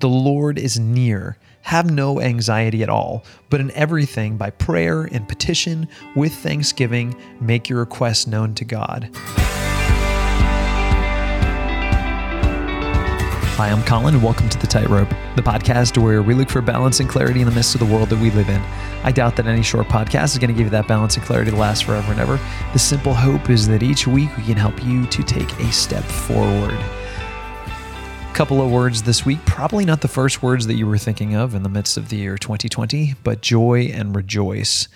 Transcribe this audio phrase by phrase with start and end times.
[0.00, 1.36] The Lord is near.
[1.60, 7.68] Have no anxiety at all, but in everything, by prayer and petition, with thanksgiving, make
[7.68, 9.10] your requests known to God.
[13.58, 17.00] Hi, I'm Colin, and welcome to The Tightrope, the podcast where we look for balance
[17.00, 18.62] and clarity in the midst of the world that we live in.
[19.04, 21.50] I doubt that any short podcast is going to give you that balance and clarity
[21.50, 22.40] to last forever and ever.
[22.72, 26.04] The simple hope is that each week we can help you to take a step
[26.04, 26.78] forward
[28.40, 29.38] couple of words this week.
[29.44, 32.16] Probably not the first words that you were thinking of in the midst of the
[32.16, 34.88] year 2020, but joy and rejoice.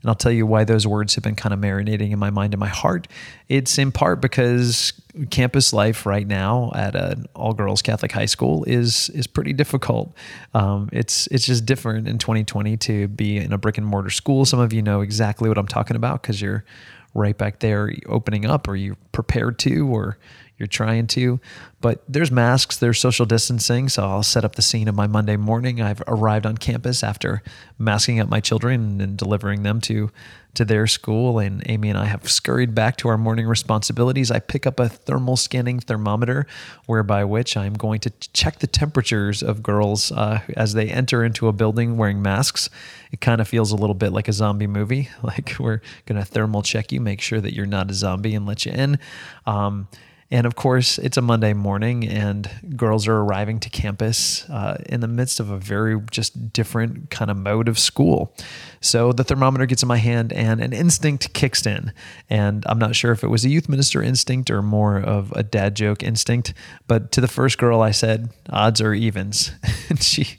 [0.00, 2.54] And I'll tell you why those words have been kind of marinating in my mind
[2.54, 3.06] and my heart.
[3.50, 4.94] It's in part because
[5.28, 10.14] campus life right now at an all girls Catholic high school is is pretty difficult.
[10.54, 14.46] Um, it's it's just different in 2020 to be in a brick and mortar school.
[14.46, 16.64] Some of you know exactly what I'm talking about because you're
[17.12, 20.18] right back there opening up, or you prepared to, or
[20.58, 21.40] you're trying to.
[21.80, 23.88] But there's masks, there's social distancing.
[23.88, 25.82] So I'll set up the scene of my Monday morning.
[25.82, 27.42] I've arrived on campus after
[27.78, 30.10] masking up my children and delivering them to
[30.56, 31.38] to their school.
[31.38, 34.30] And Amy and I have scurried back to our morning responsibilities.
[34.30, 36.46] I pick up a thermal scanning thermometer,
[36.86, 41.48] whereby which I'm going to check the temperatures of girls uh, as they enter into
[41.48, 42.68] a building wearing masks.
[43.12, 45.08] It kind of feels a little bit like a zombie movie.
[45.26, 48.46] Like we're going to thermal check you, make sure that you're not a zombie, and
[48.46, 48.98] let you in.
[49.44, 49.88] Um,
[50.30, 55.00] and of course, it's a Monday morning, and girls are arriving to campus uh, in
[55.00, 58.34] the midst of a very just different kind of mode of school.
[58.80, 61.92] So the thermometer gets in my hand, and an instinct kicks in.
[62.28, 65.44] And I'm not sure if it was a youth minister instinct or more of a
[65.44, 66.54] dad joke instinct.
[66.88, 69.52] But to the first girl, I said, "Odds or evens,"
[69.88, 70.38] and she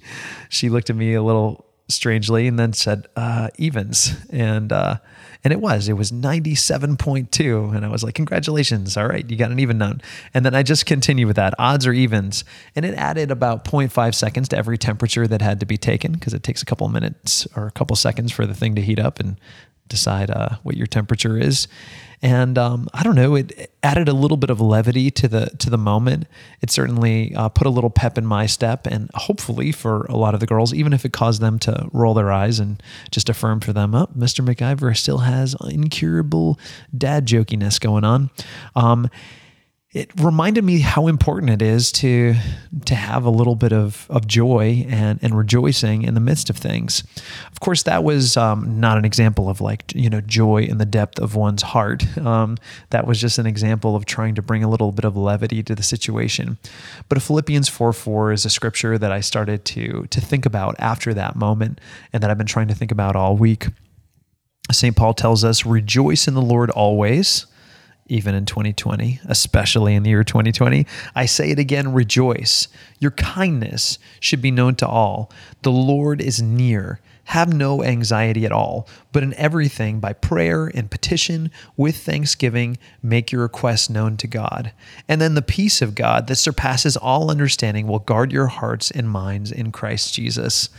[0.49, 4.15] she looked at me a little strangely and then said uh, evens.
[4.29, 4.97] And uh,
[5.43, 8.97] and it was it was 97.2 and i was like congratulations.
[8.97, 10.01] All right you got an even note.
[10.33, 11.53] And then i just continued with that.
[11.57, 12.43] Odds or evens.
[12.75, 16.33] And it added about 0.5 seconds to every temperature that had to be taken because
[16.33, 19.19] it takes a couple minutes or a couple seconds for the thing to heat up.
[19.19, 19.39] And
[19.87, 21.67] decide uh, what your temperature is.
[22.21, 25.69] And um, I don't know, it added a little bit of levity to the to
[25.69, 26.25] the moment.
[26.61, 30.33] It certainly uh, put a little pep in my step, and hopefully for a lot
[30.33, 32.81] of the girls, even if it caused them to roll their eyes and
[33.11, 34.43] just affirm for them, oh, Mr.
[34.43, 36.59] MacIver still has incurable
[36.97, 38.31] dad jokiness going on.
[38.75, 39.11] Um,
[39.97, 42.35] it reminded me how important it is to
[42.85, 46.57] to have a little bit of, of joy and, and rejoicing in the midst of
[46.57, 47.03] things.
[47.51, 50.85] Of course, that was um, not an example of like you know joy in the
[50.85, 52.05] depth of one's heart.
[52.27, 52.57] Um,
[52.89, 55.73] that was just an example of trying to bring a little bit of levity to
[55.73, 56.57] the situation.
[57.09, 61.13] But Philippians four four is a scripture that I started to to think about after
[61.15, 61.81] that moment,
[62.13, 63.67] and that I've been trying to think about all week.
[64.71, 64.95] St.
[64.95, 67.47] Paul tells us, "Rejoice in the Lord always."
[68.07, 70.85] Even in 2020, especially in the year 2020.
[71.15, 72.67] I say it again rejoice.
[72.99, 75.31] Your kindness should be known to all.
[75.61, 76.99] The Lord is near.
[77.25, 83.33] Have no anxiety at all, but in everything, by prayer and petition, with thanksgiving, make
[83.33, 84.71] your requests known to God.
[85.09, 89.09] And then the peace of God that surpasses all understanding will guard your hearts and
[89.09, 90.69] minds in Christ Jesus.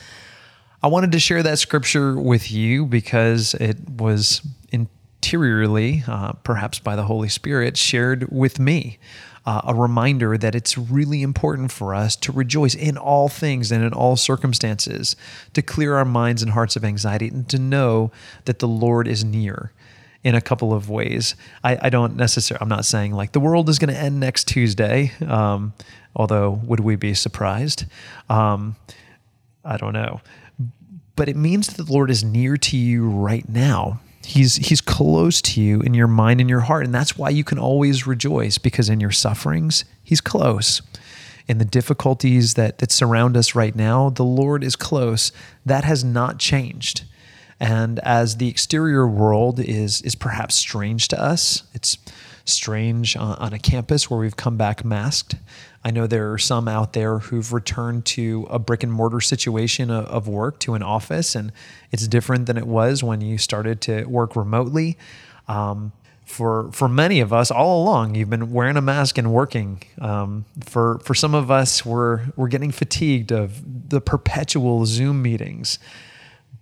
[0.83, 4.41] I wanted to share that scripture with you because it was
[4.73, 4.89] in
[5.29, 8.99] interiorly, uh, perhaps by the Holy Spirit, shared with me.
[9.45, 13.85] Uh, a reminder that it's really important for us to rejoice in all things and
[13.85, 15.17] in all circumstances,
[15.53, 18.11] to clear our minds and hearts of anxiety, and to know
[18.47, 19.73] that the Lord is near
[20.25, 21.35] in a couple of ways.
[21.63, 24.49] I, I don't necessarily, I'm not saying like the world is going to end next
[24.49, 25.75] Tuesday, um,
[26.17, 27.85] although would we be surprised?
[28.31, 28.77] Um,
[29.63, 30.23] I don't know.
[31.17, 34.01] But it means that the Lord is near to you right now.
[34.25, 37.45] He's he's close to you in your mind and your heart and that's why you
[37.45, 40.83] can always rejoice because in your sufferings he's close.
[41.47, 45.33] In the difficulties that that surround us right now, the Lord is close.
[45.65, 47.05] That has not changed.
[47.61, 51.97] And as the exterior world is is perhaps strange to us, it's
[52.49, 55.37] strange on, a campus where we've come back masked.
[55.85, 59.91] I know there are some out there who've returned to a brick and mortar situation
[59.91, 61.53] of, of work to an office, and
[61.93, 64.99] it's different than it was when you started to work remotely.
[65.47, 65.93] Um,
[66.25, 69.83] for for many of us, all along, you've been wearing a mask and working.
[69.99, 75.79] Um, for for some of us, we're we're getting fatigued of the perpetual Zoom meetings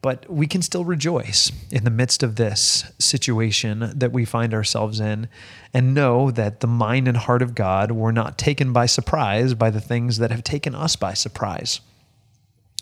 [0.03, 5.01] but we can still rejoice in the midst of this situation that we find ourselves
[5.01, 5.29] in
[5.75, 9.71] and know that the mind and heart of God were not taken by surprise by
[9.71, 11.81] the things that have taken us by surprise.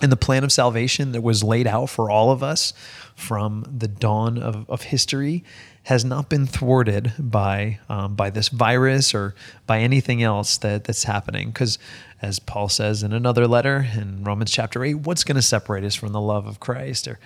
[0.02, 2.73] And the plan of salvation that was laid out for all of us
[3.14, 5.44] from the dawn of, of history
[5.85, 9.35] has not been thwarted by um, by this virus or
[9.67, 11.49] by anything else that that's happening.
[11.49, 11.79] Because,
[12.20, 15.94] as Paul says in another letter in Romans chapter eight, what's going to separate us
[15.94, 17.19] from the love of Christ, or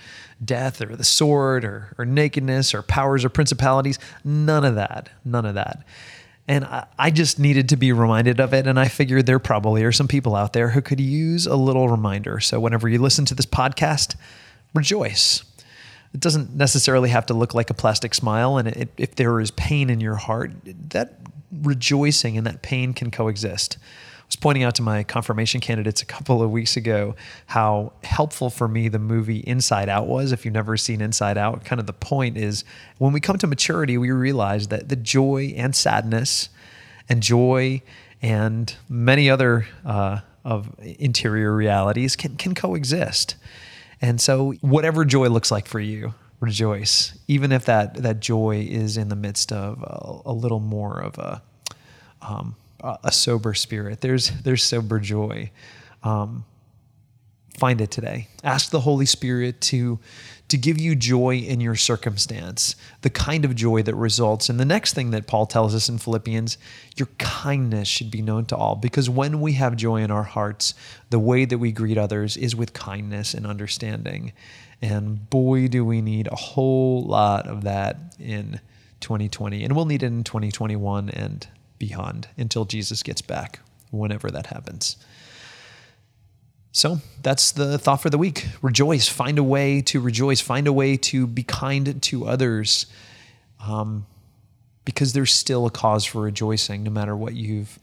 [0.45, 3.99] death, or the sword, or or nakedness, or powers, or principalities?
[4.25, 5.09] None of that.
[5.25, 5.85] None of that.
[6.49, 8.67] And I, I just needed to be reminded of it.
[8.67, 11.89] And I figured there probably are some people out there who could use a little
[11.89, 12.41] reminder.
[12.41, 14.17] So whenever you listen to this podcast,
[14.75, 15.45] rejoice
[16.15, 18.57] it doesn't necessarily have to look like a plastic smile.
[18.57, 20.53] And it, if there is pain in your heart,
[20.91, 21.15] that
[21.53, 23.79] rejoicing and that pain can coexist.
[24.29, 27.17] Was pointing out to my confirmation candidates a couple of weeks ago
[27.47, 30.33] how helpful for me the movie Inside Out was.
[30.33, 32.63] If you've never seen Inside Out, kind of the point is
[32.99, 36.51] when we come to maturity, we realize that the joy and sadness
[37.09, 37.81] and joy
[38.21, 43.37] and many other uh, of interior realities can, can coexist.
[44.01, 48.97] And so, whatever joy looks like for you, rejoice, even if that that joy is
[48.97, 51.43] in the midst of a, a little more of a
[52.23, 54.01] um, a sober spirit.
[54.01, 55.51] There's there's sober joy.
[56.03, 56.45] Um,
[57.59, 58.29] find it today.
[58.45, 59.99] Ask the Holy Spirit to
[60.49, 64.49] to give you joy in your circumstance, the kind of joy that results.
[64.49, 66.57] And the next thing that Paul tells us in Philippians,
[66.97, 68.75] your kindness should be known to all.
[68.75, 70.73] Because when we have joy in our hearts,
[71.11, 74.33] the way that we greet others is with kindness and understanding.
[74.81, 78.61] And boy, do we need a whole lot of that in
[79.01, 79.65] 2020.
[79.65, 81.47] And we'll need it in 2021 and
[81.79, 83.61] beyond until Jesus gets back,
[83.91, 84.97] whenever that happens.
[86.73, 88.47] So that's the thought for the week.
[88.63, 89.09] Rejoice.
[89.09, 90.41] Find a way to rejoice.
[90.41, 92.87] Find a way to be kind to others.
[93.67, 94.07] Um,
[94.89, 97.79] because there's still a cause for rejoicing no matter what you've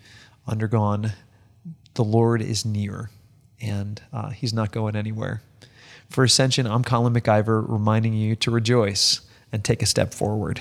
[0.47, 1.11] undergone.
[1.93, 3.11] The Lord is near
[3.61, 5.43] and uh, he's not going anywhere.
[6.09, 9.21] For Ascension, I'm Colin MacIver reminding you to rejoice
[9.51, 10.59] and take a step forward.